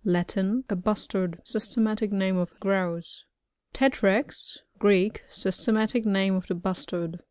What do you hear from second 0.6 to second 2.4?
A Bustard. Sys. tematic name